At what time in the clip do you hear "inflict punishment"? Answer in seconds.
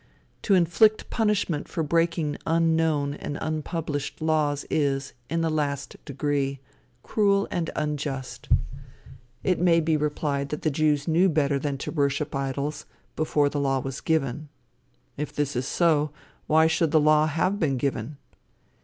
0.55-1.67